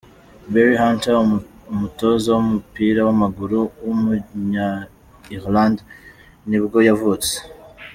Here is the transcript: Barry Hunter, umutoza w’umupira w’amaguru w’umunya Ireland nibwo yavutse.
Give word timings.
Barry 0.51 0.75
Hunter, 0.83 1.15
umutoza 1.73 2.27
w’umupira 2.35 2.99
w’amaguru 3.07 3.59
w’umunya 3.85 4.67
Ireland 5.35 5.77
nibwo 6.49 6.77
yavutse. 6.89 7.33